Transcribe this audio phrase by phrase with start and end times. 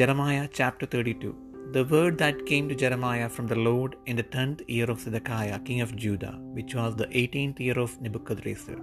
[0.00, 1.30] Jeremiah chapter 32
[1.74, 5.58] The word that came to Jeremiah from the Lord in the tenth year of Zedekiah
[5.66, 8.78] king of Judah, which was the eighteenth year of Nebuchadrezzar.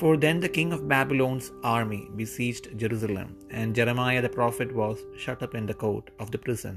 [0.00, 3.30] For then the king of Babylon's army besieged Jerusalem,
[3.60, 6.76] and Jeremiah the prophet was shut up in the court of the prison,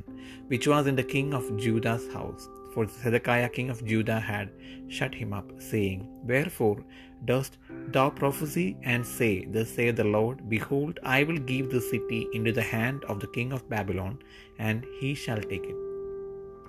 [0.54, 2.46] which was in the king of Judah's house.
[2.78, 4.50] For Zedekiah king of Judah had
[4.88, 6.02] shut him up, saying,
[6.32, 6.84] Wherefore
[7.26, 7.58] dost
[7.94, 12.52] thou prophesy and say, Thus saith the Lord, Behold, I will give the city into
[12.52, 14.20] the hand of the king of Babylon,
[14.60, 15.76] and he shall take it.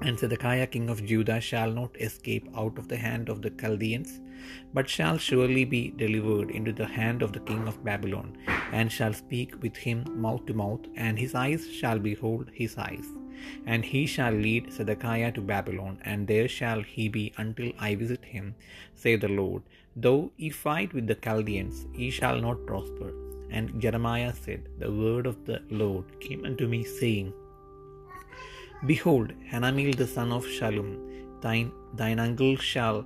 [0.01, 4.23] And Zedekiah king of Judah shall not escape out of the hand of the Chaldeans,
[4.73, 8.35] but shall surely be delivered into the hand of the king of Babylon,
[8.73, 13.09] and shall speak with him mouth to mouth, and his eyes shall behold his eyes.
[13.67, 18.25] And he shall lead Zedekiah to Babylon, and there shall he be until I visit
[18.25, 18.55] him,
[18.95, 19.63] saith the Lord.
[19.97, 23.13] Though he fight with the Chaldeans, he shall not prosper.
[23.51, 27.33] And Jeremiah said, The word of the Lord came unto me, saying,
[28.87, 30.91] Behold, Hanamel the son of Shallum,
[31.41, 33.05] thine, thine uncle shall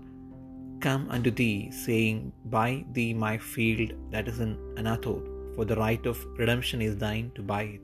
[0.80, 6.04] come unto thee, saying, Buy thee my field that is in Anathoth, for the right
[6.04, 7.80] of redemption is thine to buy it.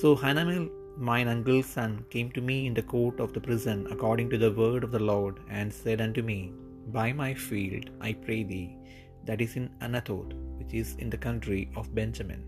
[0.00, 4.30] So Hanamel, mine uncle's son, came to me in the court of the prison, according
[4.30, 6.52] to the word of the Lord, and said unto me,
[6.88, 8.76] Buy my field, I pray thee,
[9.24, 12.44] that is in Anathoth, which is in the country of Benjamin.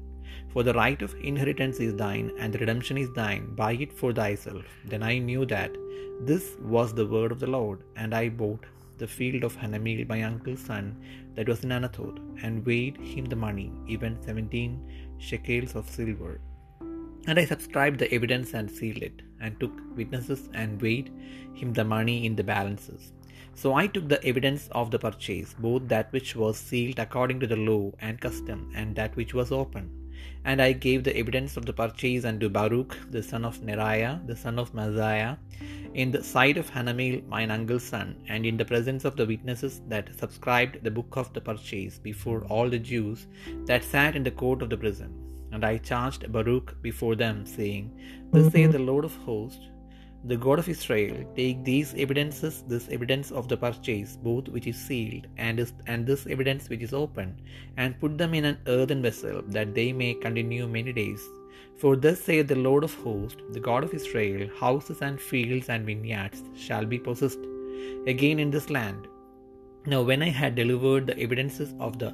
[0.53, 3.55] For the right of inheritance is thine, and the redemption is thine.
[3.55, 4.65] Buy it for thyself.
[4.85, 5.73] Then I knew that
[6.21, 8.65] this was the word of the Lord, and I bought
[8.99, 10.97] the field of Hanamel, my uncle's son,
[11.35, 14.73] that was in Anathoth, and weighed him the money, even seventeen
[15.19, 16.41] shekels of silver.
[17.29, 21.09] And I subscribed the evidence and sealed it, and took witnesses and weighed
[21.53, 23.13] him the money in the balances.
[23.55, 27.47] So I took the evidence of the purchase, both that which was sealed according to
[27.47, 29.91] the law and custom, and that which was open.
[30.47, 34.37] And I gave the evidence of the purchase unto Baruch the son of Neriah, the
[34.45, 35.37] son of Maaseiah,
[35.93, 39.83] in the sight of Hanamel mine uncle's son, and in the presence of the witnesses
[39.89, 43.27] that subscribed the book of the purchase before all the Jews
[43.67, 45.13] that sat in the court of the prison.
[45.53, 47.99] And I charged Baruch before them, saying,
[48.33, 48.73] Thus saith mm-hmm.
[48.73, 49.69] the Lord of hosts,
[50.25, 54.77] the God of Israel, take these evidences, this evidence of the purchase, both which is
[54.77, 57.41] sealed, and, is, and this evidence which is open,
[57.77, 61.23] and put them in an earthen vessel, that they may continue many days.
[61.79, 65.87] For thus saith the Lord of hosts, the God of Israel, houses and fields and
[65.87, 67.39] vineyards shall be possessed
[68.07, 69.07] again in this land.
[69.87, 72.11] Now when I had delivered the evidences of the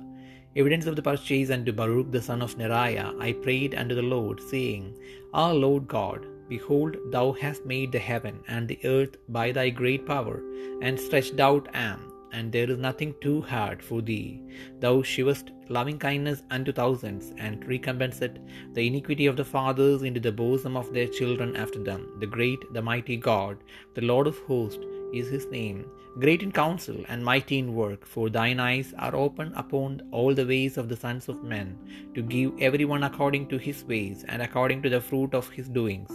[0.56, 4.40] evidence of the purchase unto Baruch the son of Neriah, I prayed unto the Lord,
[4.40, 4.96] saying,
[5.32, 10.06] Our Lord God, Behold, thou hast made the heaven and the earth by thy great
[10.06, 10.42] power,
[10.82, 14.42] and stretched out am, and there is nothing too hard for thee.
[14.80, 18.36] Thou shewest loving kindness unto thousands, and recompensest
[18.74, 22.02] the iniquity of the fathers into the bosom of their children after them.
[22.20, 23.56] The great, the mighty God,
[23.94, 25.86] the Lord of hosts, is his name,
[26.18, 30.46] great in counsel and mighty in work, for thine eyes are open upon all the
[30.46, 31.76] ways of the sons of men,
[32.14, 35.68] to give every one according to his ways, and according to the fruit of his
[35.68, 36.12] doings,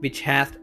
[0.00, 0.56] which hast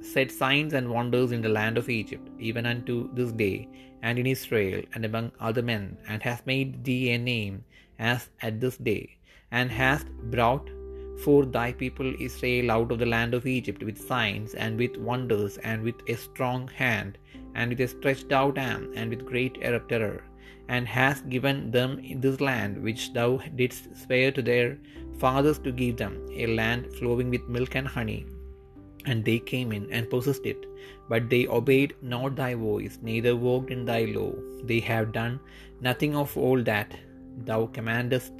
[0.00, 3.68] set signs and wonders in the land of Egypt, even unto this day,
[4.02, 7.64] and in Israel, and among other men, and hast made thee a name,
[7.98, 9.16] as at this day,
[9.50, 10.68] and hast brought
[11.22, 15.58] for thy people Israel out of the land of Egypt with signs and with wonders
[15.58, 17.18] and with a strong hand
[17.54, 20.24] and with a stretched out arm and with great terror,
[20.68, 24.78] and hast given them this land which thou didst swear to their
[25.18, 28.26] fathers to give them, a land flowing with milk and honey.
[29.06, 30.64] And they came in and possessed it,
[31.08, 34.32] but they obeyed not thy voice, neither walked in thy law.
[34.64, 35.40] They have done
[35.80, 36.96] nothing of all that
[37.44, 38.32] thou commandest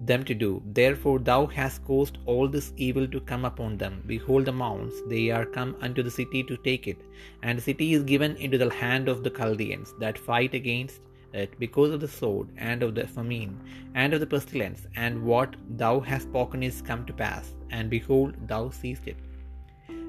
[0.00, 0.62] them to do.
[0.72, 4.02] Therefore thou hast caused all this evil to come upon them.
[4.06, 6.98] Behold the mounts, they are come unto the city to take it,
[7.42, 11.00] and the city is given into the hand of the Chaldeans that fight against
[11.32, 13.60] it because of the sword, and of the famine,
[13.94, 18.34] and of the pestilence, and what thou hast spoken is come to pass, and behold,
[18.46, 19.16] thou seest it.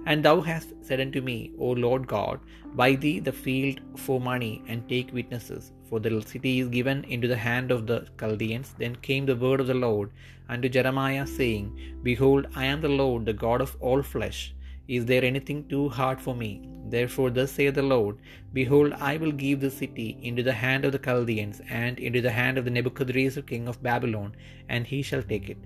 [0.06, 2.40] And thou hast said unto me, O Lord God,
[2.74, 7.28] buy thee the field for money, and take witnesses, for the city is given into
[7.28, 8.74] the hand of the Chaldeans.
[8.78, 10.12] Then came the word of the Lord
[10.48, 11.68] unto Jeremiah, saying,
[12.04, 14.56] Behold, I am the Lord, the God of all flesh.
[14.88, 16.68] Is there anything too hard for me?
[16.88, 18.18] Therefore, thus saith the Lord,
[18.54, 22.31] Behold, I will give the city into the hand of the Chaldeans, and into the
[22.31, 24.36] hand of the Nebuchadrezzar king of Babylon,
[24.68, 25.57] and he shall take it.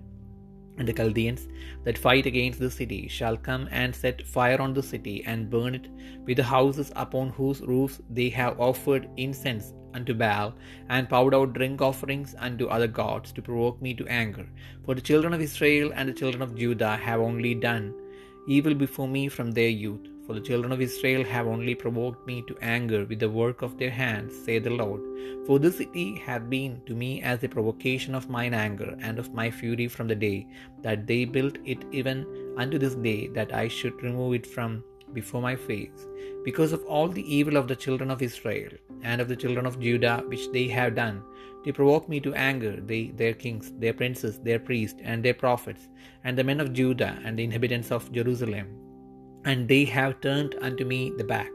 [0.78, 1.48] And the Chaldeans
[1.84, 5.76] that fight against the city shall come and set fire on the city, and burn
[5.76, 5.88] it
[6.26, 10.56] with the houses upon whose roofs they have offered incense unto Baal,
[10.90, 14.48] and poured out drink offerings unto other gods to provoke me to anger.
[14.86, 17.94] For the children of Israel and the children of Judah have only done
[18.48, 20.13] evil before me from their youth.
[20.26, 23.78] For the children of Israel have only provoked me to anger with the work of
[23.78, 25.02] their hands, saith the Lord.
[25.46, 29.34] For this city hath been to me as a provocation of mine anger and of
[29.34, 30.48] my fury from the day
[30.82, 32.26] that they built it even
[32.58, 36.08] unto this day, that I should remove it from before my face,
[36.44, 38.72] because of all the evil of the children of Israel
[39.04, 41.22] and of the children of Judah which they have done,
[41.66, 45.90] to provoke me to anger, they, their kings, their princes, their priests, and their prophets,
[46.24, 48.83] and the men of Judah, and the inhabitants of Jerusalem.
[49.46, 51.52] And they have turned unto me the back,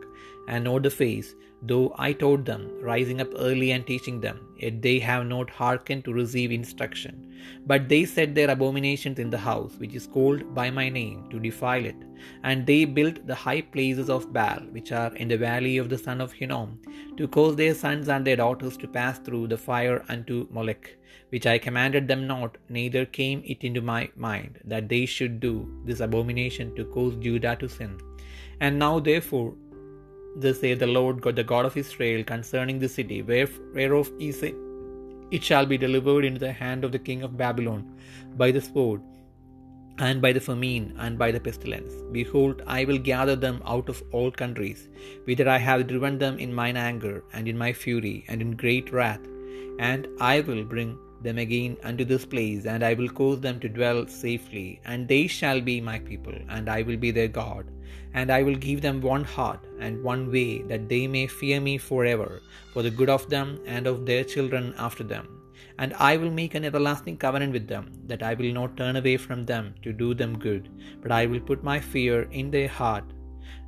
[0.49, 4.83] and not the face, though I taught them, rising up early and teaching them, yet
[4.83, 7.25] they have not hearkened to receive instruction.
[7.67, 11.39] But they set their abominations in the house which is called by my name, to
[11.39, 11.97] defile it.
[12.43, 15.99] And they built the high places of Baal, which are in the valley of the
[15.99, 16.81] son of Hinnom,
[17.17, 20.97] to cause their sons and their daughters to pass through the fire unto Molech,
[21.29, 25.55] which I commanded them not, neither came it into my mind that they should do
[25.85, 27.99] this abomination to cause Judah to sin.
[28.61, 29.55] And now therefore,
[30.43, 34.55] Thus saith the Lord God, the God of Israel, concerning the city, whereof ye say,
[35.37, 37.81] It shall be delivered into the hand of the king of Babylon
[38.43, 39.01] by the sword,
[40.07, 41.95] and by the famine, and by the pestilence.
[42.19, 44.83] Behold, I will gather them out of all countries,
[45.25, 48.93] whither I have driven them in mine anger, and in my fury, and in great
[48.93, 49.25] wrath,
[49.91, 50.93] and I will bring
[51.23, 55.27] them again unto this place, and I will cause them to dwell safely, and they
[55.27, 57.67] shall be my people, and I will be their God.
[58.15, 61.79] And I will give them one heart and one way, that they may fear me
[61.79, 62.41] forever,
[62.73, 65.27] for the good of them and of their children after them.
[65.79, 69.17] And I will make an everlasting covenant with them, that I will not turn away
[69.17, 70.69] from them to do them good,
[71.03, 73.05] but I will put my fear in their heart,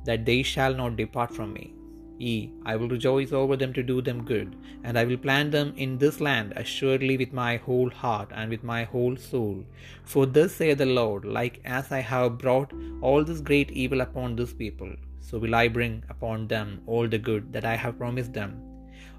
[0.05, 1.73] that they shall not depart from me.
[2.21, 5.73] Ye, I will rejoice over them to do them good, and I will plant them
[5.75, 9.65] in this land assuredly with my whole heart and with my whole soul.
[10.03, 14.35] For thus saith the Lord, like as I have brought all this great evil upon
[14.35, 18.33] this people, so will I bring upon them all the good that I have promised
[18.33, 18.51] them.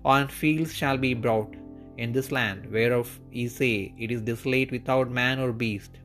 [0.05, 1.57] On fields shall be brought
[1.99, 5.99] in this land, whereof ye say, It is desolate without man or beast.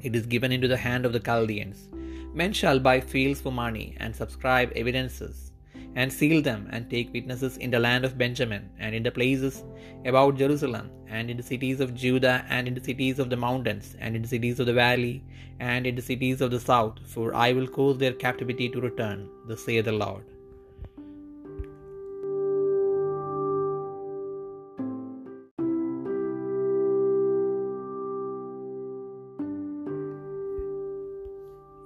[0.00, 1.88] It is given into the hand of the Chaldeans.
[2.34, 5.52] Men shall buy fields for money, and subscribe evidences
[5.97, 9.63] and seal them and take witnesses in the land of Benjamin and in the places
[10.05, 13.95] about Jerusalem and in the cities of Judah and in the cities of the mountains
[13.99, 15.23] and in the cities of the valley
[15.59, 19.29] and in the cities of the south, for I will cause their captivity to return,
[19.47, 20.25] thus saith the Lord.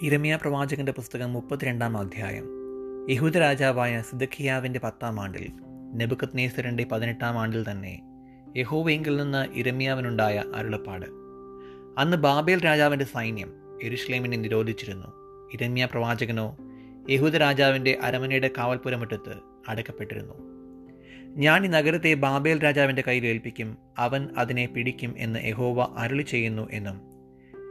[0.08, 2.48] ഇരമിയ പ്രവാചകന്റെ പുസ്തകം മുപ്പത്തിരണ്ടാം അധ്യായം
[3.11, 5.53] യഹൂദ രാജാവായ സിദക്കിയാവിന്റെ പത്താം ആണ്ടിൽ
[5.95, 8.03] നെബുക്കത് നേസറിന്റെ പതിനെട്ടാം ആണ്ടിൽ തന്നെ
[8.57, 11.07] യഹോവയെങ്കിൽ നിന്ന് ഇരമ്യാവിനുണ്ടായ അരുളപ്പാട്.
[11.99, 13.53] അന്ന് ബാബേൽ രാജാവിന്റെ സൈന്യം
[13.83, 15.07] എരുഷ്ലേമിനെ നിരോധിച്ചിരുന്നു.
[15.53, 16.57] ഇരമ്യ പ്രവാചകനോ
[17.11, 19.35] യഹൂദ രാജാവിന്റെ അരമനയുടെ കാവൽപുരമുറ്റത്ത്
[19.69, 20.35] അടക്കപ്പെട്ടിരുന്നു
[21.37, 27.01] ഞാൻ ഈ നഗരത്തെ ബാബേൽ രാജാവിന്റെ കയ്യിൽ ഏൽപ്പിക്കും അവൻ അതിനെ പിടിക്കും എന്ന് യഹോവ അരുളി ചെയ്യുന്നു എന്നും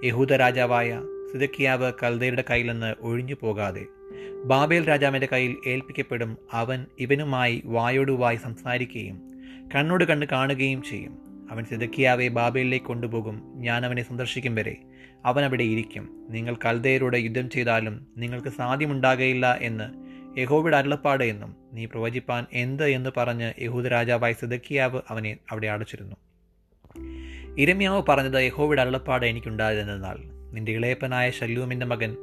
[0.04, 1.02] യഹൂദ രാജാവായ
[1.34, 3.86] സിദക്കിയാവ് കൽദയുടെ കയ്യിൽ നിന്ന് ഒഴിഞ്ഞു പോകാതെ
[4.46, 9.32] ബാബേൽ രാജാവിന്റെ കയ്യിൽ ഏൽപ്പിക്കപ്പെടും അവൻ ഇവനുമായി വായോടുവായി സംസാരിക്കുകയും
[9.76, 11.32] കണ്ണോട് കണ്ണ് കാണുകയും ചെയ്യും.
[11.52, 13.42] അവൻ സിദക്കിയാവെ ബാബേലിലേക്ക് കൊണ്ടുപോകും.
[13.56, 14.76] ഞാൻ അവനെ സന്ദർശിക്കും വരെ.
[15.26, 16.28] അവൻ അവിടെ ഇരിക്കും.
[16.30, 23.54] നിങ്ങൾ കൽദയരോട് യുദ്ധം ചെയ്താലും നിങ്ങൾക്ക് സാധ്യമുണ്ടാകയില്ല എന്ന് യഹോവയുടെ അരുളപ്പാട് എന്നും നീ പ്രവചിപ്പാൻ എന്ത് എന്ന് പറഞ്ഞ്
[23.60, 26.16] യഹൂദ രാജാവായ സിദക്കിയാവ് അവനെ അവിടെ അടച്ചിരുന്നു.
[27.58, 30.18] ഇരമ്യാവ് പറഞ്ഞത് യഹോവയുടെ അരുളപ്പാട് എനിക്കുണ്ടായതെന്നാൽ
[30.54, 32.16] നിന്റെ ഇളയപ്പനായ ശല്യൂമിന്റെ മകൻ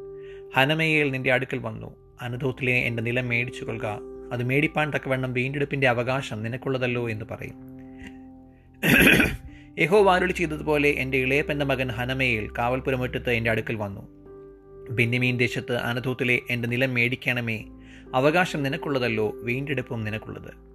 [0.57, 1.97] ഹനമയേൽ നിന്റെ അടുക്കൽ വന്നു.
[2.21, 3.99] അനധോത്തിലെ എന്റെ നിലം മേടിച്ചു കൊള്ളുക
[4.33, 7.55] അത് മേടിപ്പാൻ തക്കവണ്ണം വീണ്ടെടുപ്പിന്റെ അവകാശം നിനക്കുള്ളതല്ലോ എന്ന് പറയും.
[9.79, 14.09] യഹോ വാരുളി ചെയ്തതുപോലെ എന്റെ ഇളയപ്പന്റെ മകൻ ഹനമയേൽ കാവൽപുരമുറ്റത്ത് എന്റെ അടുക്കൽ വന്നു.
[14.91, 17.65] ബെന്നിമീൻ ദേശത്ത് അനധൂത്തിലെ എന്റെ നിലം മേടിക്കണമേ.
[18.15, 20.68] അവകാശം നിനക്കുള്ളതല്ലോ വീണ്ടെടുപ്പും നിനക്കുള്ളത്.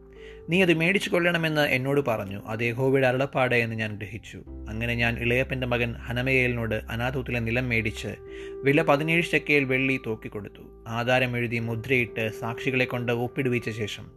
[0.49, 2.41] നീ അത് മേടിച്ചു കൊള്ളണമെന്ന് എന്നോട് പറഞ്ഞു.
[2.47, 4.43] അത് യഹോവയുടെ അരുളപ്പാട് എന്ന് ഞാൻ ഗ്രഹിച്ചു.
[4.69, 8.15] അങ്ങനെ ഞാൻ ഇളയപ്പന്റെ മകൻ ഹനമയേലിനോട് അനാഥൂത്തിലെ നിലം മേടിച്ച്
[8.63, 10.83] വില പതിനേഴ് ശക്കയിൽ വെള്ളി തൂക്കിക്കൊടുത്തു.
[10.87, 14.11] ആധാരം എഴുതി മുദ്രയിട്ട് സാക്ഷികളെ കൊണ്ട് ഒപ്പിടുവിച്ച ശേഷം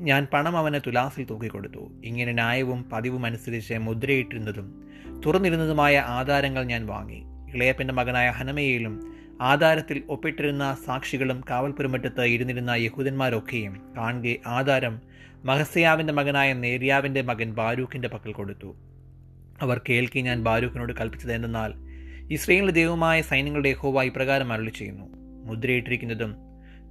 [0.00, 1.92] ഞാൻ പണം അവന് തുലാസിൽ തൂക്കിക്കൊടുത്തു.
[2.04, 4.88] ഇങ്ങനെ ന്യായവും പതിവും അനുസരിച്ച് മുദ്രയിട്ടിരുന്നതും
[5.26, 7.22] തുറന്നിരുന്നതുമായ ആധാരങ്ങൾ ഞാൻ വാങ്ങി.
[7.54, 15.00] ഇളയപ്പന്റെ മകനായ ഹനമയേലും ആധാരത്തിൽ ഒപ്പിട്ടിരുന്ന സാക്ഷികളും കാവൽപുരമറ്റത്ത് ഇരുന്നിരുന്ന യഹൂദന്മാരൊക്കെയും കാണുകെ ആധാരം
[15.44, 18.76] മഹസയാവിന്റെ മകനായ നേരിയാവിന്റെ മകൻ ബാരൂഖിന്റെ പക്കൽ കൊടുത്തു.
[19.62, 21.74] അവർ കേൾക്കി ഞാൻ ബാരൂഖിനോട് കൽപ്പിച്ചത് എന്തെന്നാൽ
[22.32, 25.04] ഇസ്രയേലിന്റെ ദൈവമായ സൈന്യങ്ങളുടെ യഹോവ ഇപ്രകാരം അരുളി ചെയ്യുന്നു.
[25.44, 26.36] മുദ്രയിട്ടിരിക്കുന്നതും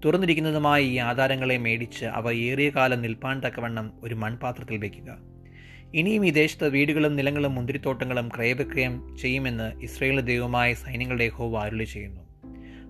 [0.05, 5.17] തുറന്നിരിക്കുന്നതുമായ ഈ ആധാരങ്ങളെ മേടിച്ച് അവ ഏറിയ കാലം നിൽപ്പാൻ തക്കവണ്ണം ഒരു മൺപാത്രത്തിൽ വയ്ക്കുക
[5.93, 12.21] ഇനിയും ഈ ദേശത്ത് വീടുകളും നിലങ്ങളും മുന്തിരിത്തോട്ടങ്ങളും ക്രയവിക്രയം ചെയ്യുമെന്ന് ഇസ്രയേലിന്റെ ദൈവമായ സൈന്യങ്ങളുടെ യഹോവ അരുളി ചെയ്യുന്നു.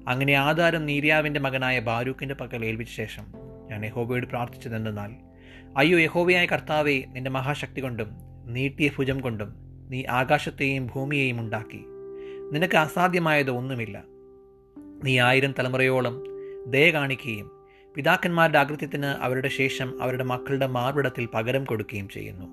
[0.08, 3.24] അങ്ങനെ ആധാരം നീര്യാവിന്റെ മകനായ ബാരൂക്കിന്റെ പക്കൽ ഏൽപ്പിച്ച ശേഷം
[3.70, 5.27] ഞാൻ യഹോബയോട് പ്രാർത്ഥിച്ചതെന്തെന്നാൽ
[5.78, 8.08] അയ്യോ യഹോവയായ കർത്താവെ നിന്റെ മഹാശക്തി കൊണ്ടും
[8.46, 9.54] നീട്ടിയ ഭുജം കൊണ്ടും
[9.90, 11.86] നീ ആകാശത്തെയും ഭൂമിയെയും ഉണ്ടാക്കി.
[12.52, 14.04] നിനക്ക് അസാധ്യമായത് ഒന്നുമില്ല.
[15.04, 16.24] നീ ആയിരം തലമുറയോളം
[16.68, 17.52] ദയ കാണിക്കുകയും
[17.96, 22.46] പിതാക്കന്മാരുടെ അകൃത്യത്തിന് അവരുടെ ശേഷം അവരുടെ മക്കളുടെ മാർവിടത്തിൽ പകരം കൊടുക്കുകയും ചെയ്യുന്നു.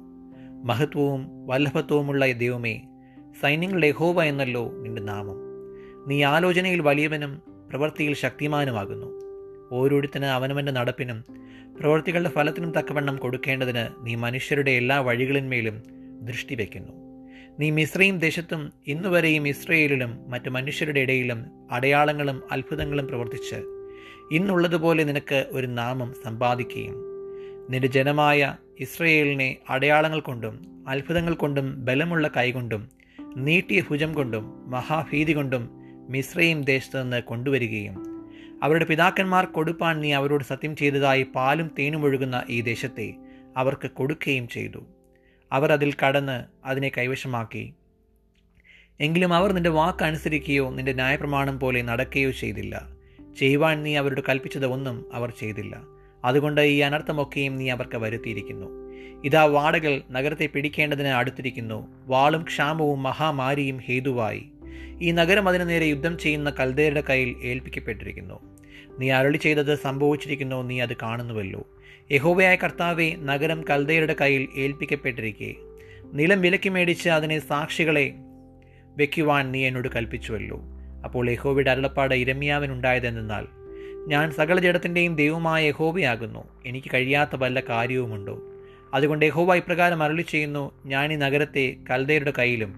[0.65, 2.81] മഹത്വവും വല്ലഭത്വവുമുള്ള ദൈവമേ
[3.43, 5.37] സൈന്യങ്ങളുടെ യഹോവ എന്നല്ലോ നിന്റെ നാമം.
[6.09, 9.07] നീ ആലോചനയിൽ വലിയവനും പ്രവൃത്തിയിൽ ശക്തിമാനുമാകുന്നു.
[9.73, 11.25] ഓരോരുത്തന് അവനവന്റെ നടപ്പിനും
[11.81, 15.83] പ്രവൃത്തികളുടെ ഫലത്തിനും തക്കവണ്ണം കൊടുക്കേണ്ടതിന് നീ മനുഷ്യരുടെ എല്ലാ വഴികളിന്മേലും
[16.23, 16.93] ദൃഷ്ടി വയ്ക്കുന്നു.
[17.59, 23.57] നീ മിശ്രയും ദേശത്തും ഇന്നുവരെയും ഇസ്രയേലിലും മറ്റു മനുഷ്യരുടെ ഇടയിലും അടയാളങ്ങളും അത്ഭുതങ്ങളും പ്രവർത്തിച്ച്
[24.33, 26.97] ഇന്നുള്ളതുപോലെ നിനക്ക് ഒരു നാമം സമ്പാദിക്കുകയും
[27.71, 32.89] നിന്റെ ജനമായ ഇസ്രയേലിനെ അടയാളങ്ങൾ കൊണ്ടും അത്ഭുതങ്ങൾ കൊണ്ടും ബലമുള്ള കൈകൊണ്ടും
[33.37, 35.69] നീട്ടിയ ഭുജം കൊണ്ടും മഹാഭീതി കൊണ്ടും
[36.09, 38.14] മിശ്രയും ദേശത്തുനിന്ന് കൊണ്ടുവരികയും
[38.65, 43.15] അവരുടെ പിതാക്കന്മാർ കൊടുപ്പാൻ നീ അവരോട് സത്യം ചെയ്തതായി പാലും തേനും ഒഴുകുന്ന ഈ ദേശത്തെ
[43.57, 44.87] അവർക്ക് കൊടുക്കുകയും ചെയ്തു.
[45.53, 47.75] അവർ അതിൽ കടന്ന് അതിനെ കൈവശമാക്കി.
[49.01, 52.89] എങ്കിലും അവർ നിന്റെ വാക്ക് അനുസരിക്കുകയോ നിന്റെ ന്യായപ്രമാണം പോലെ നടക്കുകയോ ചെയ്തില്ല.
[53.39, 55.83] ചെയ്യുവാൻ നീ അവരോട് കൽപ്പിച്ചത് ഒന്നും അവർ ചെയ്തില്ല.
[56.25, 58.67] അതുകൊണ്ട് ഈ അനർത്ഥമൊക്കെയും നീ അവർക്ക് വരുത്തിയിരിക്കുന്നു.
[59.25, 61.89] ഇതാ വാടകൾ നഗരത്തെ പിടിക്കേണ്ടതിന് അടുത്തിരിക്കുന്നു.
[62.07, 64.51] വാളും ക്ഷാമവും മഹാമാരിയും ഹേതുവായി.
[65.01, 68.54] ഈ നഗരം അതിനു നേരെ യുദ്ധം ചെയ്യുന്ന കൽദേരുടെ കയ്യിൽ ഏൽപ്പിക്കപ്പെട്ടിരിക്കുന്നു.
[68.99, 71.67] നീ അരളി ചെയ്തത് സംഭവിച്ചിരിക്കുന്നു നീ അത് കാണുന്നുവല്ലോ.
[72.13, 75.55] യഹോവയായ കർത്താവെ നഗരം കൽദയരുടെ കയ്യിൽ ഏൽപ്പിക്കപ്പെട്ടിരിക്കെ.
[76.13, 78.15] നിലം വിലക്കി മേടിച്ച് അതിനെ സാക്ഷികളെ
[78.97, 80.61] വെക്കുവാൻ നീ എന്നോട് കൽപ്പിച്ചുവല്ലോ.
[81.05, 83.47] അപ്പോൾ യഹോവയുടെ അരുളപ്പാട് ഇരമ്യാവിനുണ്ടായതെന്നാൽ
[84.07, 86.45] ഞാൻ സകല ജഡത്തിന്റെയും ദൈവമായ യഹോവയാകുന്നു.
[86.67, 88.41] എനിക്ക് കഴിയാത്ത വല്ല കാര്യവുമുണ്ടോ?
[88.95, 92.75] അതുകൊണ്ട് യഹോവ ഇപ്രകാരം അരളി ചെയ്യുന്നു ഞാൻ ഈ നഗരത്തെ കൽദയരുടെ കയ്യിലും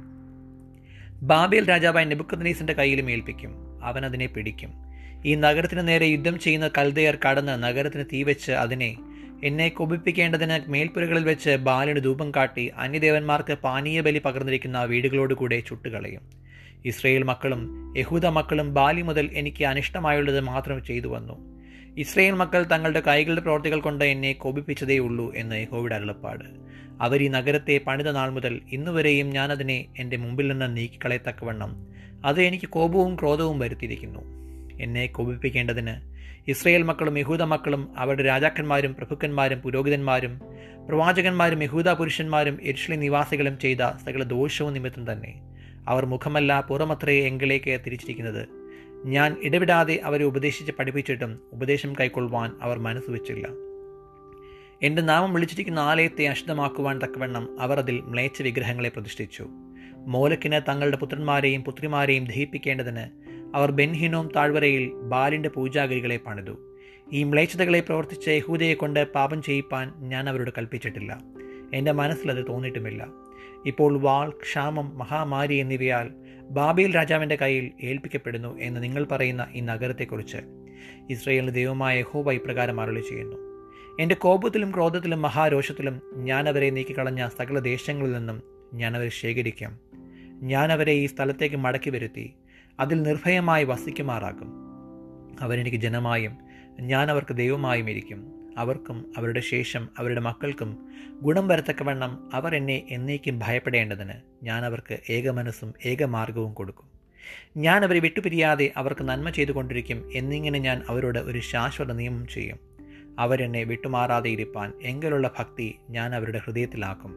[1.22, 3.84] ബാബേൽ രാജാവായ നെബുക്കദ്നീസിന്റെ കയ്യിലും ഏൽപ്പിക്കും.
[3.84, 4.85] അവൻ അതിനെ പിടിക്കും.
[5.26, 8.96] ഈ നഗരത്തിന് നേരെ യുദ്ധം ചെയ്യുന്ന കൽദയർ കടന്ന് നഗരത്തിന് തീവെച്ച് അതിനെ
[9.44, 16.20] എന്നെ കൊപിപ്പിക്കേണ്ടതിന് മേൽപ്പുരകളിൽ വെച്ച് ബാലിന് ധൂപം കാട്ടി അന്യദേവന്മാർക്ക് പാനീയ ബലി പകർന്നിരിക്കുന്ന വീടുകളോടുകൂടെ ചുട്ടുകളയും.
[16.84, 21.36] ഇസ്രയേൽ മക്കളും യഹൂദ മക്കളും ബാലി മുതൽ എനിക്ക് അനിഷ്ടമായുള്ളത് മാത്രം ചെയ്തു വന്നു.
[21.98, 26.44] ഇസ്രയേൽ മക്കൾ തങ്ങളുടെ കൈകളുടെ പ്രവർത്തികൾ കൊണ്ട് എന്നെ കോപിപ്പിച്ചതേ ഉള്ളൂ എന്ന് യഹോയുടെ അരുളപ്പാട്.
[27.00, 31.86] അവർ ഈ നഗരത്തെ പണിത നാൾ മുതൽ ഇന്നുവരെയും ഞാനതിനെ എന്റെ മുമ്പിൽ നിന്ന് നീക്കിക്കളയത്തക്കവണ്ണം
[32.24, 34.45] അത് എനിക്ക് കോപവും ക്രോധവും വരുത്തിയിരിക്കുന്നു.
[34.80, 36.16] എന്നെ കോപിപ്പിക്കേണ്ടതിന്.
[36.50, 40.40] ഇസ്രയേൽ മക്കളും യഹൂദ മക്കളും അവരുടെ രാജാക്കന്മാരും പ്രഭുക്കന്മാരും പുരോഹിതന്മാരും
[40.88, 45.34] പ്രവാചകന്മാരും യഹൂദ പുരുഷന്മാരും എരിശ്ലി നിവാസികളും ചെയ്ത സകല ദോഷവും നിമിത്തം തന്നെ.
[45.88, 48.48] അവർ മുഖമല്ല പുറമത്രയെ എങ്കിലേക്ക് തിരിച്ചിരിക്കുന്നത്.
[49.04, 53.48] ഞാൻ ഇടവിടാതെ അവരെ ഉപദേശിച്ച് പഠിപ്പിച്ചിട്ടും ഉപദേശം കൈക്കൊള്ളുവാൻ അവർ മനസ്സ് വെച്ചില്ല.
[54.82, 59.46] എന്റെ നാമം വിളിച്ചിരിക്കുന്ന ആലയത്തെ അശുദ്ധമാക്കുവാൻ തക്കവണ്ണം അവർ അതിൽ മ്ലേച്ഛ വിഗ്രഹങ്ങളെ പ്രതിഷ്ഠിച്ചു.
[60.06, 63.25] മോലക്കിന് തങ്ങളുടെ പുത്രന്മാരെയും പുത്രിമാരെയും ദഹിപ്പിക്കേണ്ടതിന്
[63.56, 66.74] അവർ ബെൻഹിനോം താഴ്വരയിൽ ബാലിന്റെ പൂജാഗിരികളെ പണിതു.
[67.12, 71.18] ഈ മ്ലേച്ഛതകളെ പ്രവർത്തിച്ച യഹൂദയെ കൊണ്ട് പാപം ചെയ്യിപ്പാൻ ഞാൻ അവരോട് കൽപ്പിച്ചിട്ടില്ല.
[71.74, 73.06] എന്റെ മനസ്സിലത് തോന്നിയിട്ടുമില്ല
[73.66, 76.10] ഇപ്പോൾ വാൾ ക്ഷാമം മഹാമാരി എന്നിവയാൽ
[76.50, 80.36] ബാബേൽ രാജാവിന്റെ കയ്യിൽ ഏൽപ്പിക്കപ്പെടുന്നു എന്ന് നിങ്ങൾ പറയുന്ന ഈ നഗരത്തെക്കുറിച്ച്
[81.10, 83.36] ഇസ്രയേലിന് ദൈവമായ യഹോവ ഇപ്രകാരം അറിയി ചെയ്യുന്നു.
[84.00, 88.42] എന്റെ കോപത്തിലും ക്രോധത്തിലും മഹാരോഷത്തിലും ഞാൻ അവരെ നീക്കിക്കളഞ്ഞ സകല ദേശങ്ങളിൽ നിന്നും
[88.74, 89.78] ഞാൻ അവരെ ശേഖരിക്കാം.
[90.42, 92.34] ഞാൻ അവരെ ഈ സ്ഥലത്തേക്ക് മടക്കി വരുത്തി.
[92.80, 94.48] അതിൽ നിർഭയമായി വസിക്കുമാറാക്കും
[95.40, 96.36] അവരെനിക്ക് ജനമായും
[96.80, 98.36] ഞാൻ അവർക്ക് ദൈവമായും ഇരിക്കും.
[98.58, 100.88] അവർക്കും അവരുടെ ശേഷം അവരുടെ മക്കൾക്കും
[101.20, 106.84] ഗുണം വരത്തക്കവണ്ണം അവർ എന്നെ എന്നേക്കും ഭയപ്പെടേണ്ടതിന് ഞാൻ അവർക്ക് ഏകമനസ്സും ഏകമാർഗവും കൊടുക്കും.
[107.56, 112.58] ഞാൻ അവരെ വിട്ടുപിരിയാതെ അവർക്ക് നന്മ ചെയ്തുകൊണ്ടിരിക്കും എന്നിങ്ങനെ ഞാൻ അവരോട് ഒരു ശാശ്വത നിയമം ചെയ്യും.
[113.18, 117.14] അവരെന്നെ വിട്ടുമാറാതെ ഇരിപ്പാൻ എങ്കിലുള്ള ഭക്തി ഞാൻ അവരുടെ ഹൃദയത്തിലാക്കും.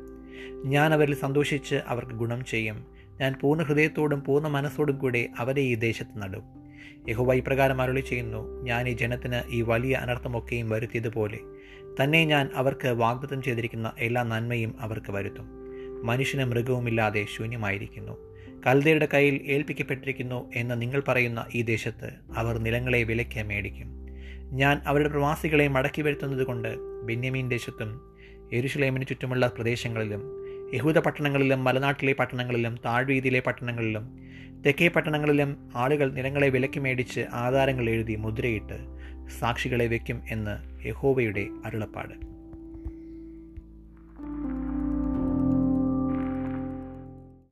[0.66, 2.99] ഞാൻ അവരിൽ സന്തോഷിച്ച് അവർക്ക് ഗുണം ചെയ്യും.
[3.22, 6.44] ഞാൻ പൂർണ ഹൃദയത്തോടും പൂർണ മനസ്സോടും കൂടെ അവരെ ഈ ദേശത്ത് നടും.
[7.10, 11.40] യഹുവ ഇപ്രകാരം അരുളി ചെയ്യുന്നു ഞാൻ ഈ ജനത്തിന് ഈ വലിയ അനർത്ഥമൊക്കെയും വരുത്തിയതുപോലെ.
[12.04, 15.46] തന്നെ ഞാൻ അവർക്ക് വാഗ്ദത്തം ചെയ്തിരിക്കുന്ന എല്ലാ നന്മയും അവർക്ക് വരുത്തും.
[16.04, 18.18] മനുഷ്യന് മൃഗവുമില്ലാതെ ശൂന്യമായിരിക്കുന്നു.
[18.68, 23.88] കൽദയുടെ കയ്യിൽ ഏൽപ്പിക്കപ്പെട്ടിരിക്കുന്നു എന്ന് നിങ്ങൾ പറയുന്ന ഈ ദേശത്ത് അവർ നിലങ്ങളെ വിലയ്ക്ക് മേടിക്കും.
[24.52, 28.18] ഞാൻ അവരുടെ പ്രവാസികളെ മടക്കി വരുത്തുന്നത് കൊണ്ട് ബെന്യമീൻ ദേശത്തും
[28.54, 34.04] എരുഷലേമിന് ചുറ്റുമുള്ള പ്രദേശങ്ങളിലും യഹൂദ പട്ടണങ്ങളിലും മലനാട്ടിലെ പട്ടണങ്ങളിലും താഴ്വീതിയിലെ പട്ടണങ്ങളിലും
[34.66, 38.78] തെക്കേ പട്ടണങ്ങളിലും ആളുകൾ നിലങ്ങളെ വിലക്ക് മേടിച്ച് ആധാരങ്ങൾ എഴുതി മുദ്രയിട്ട്
[39.40, 42.39] സാക്ഷികളെ വയ്ക്കും എന്ന് യഹോവയുടെ അരുളപ്പാട്.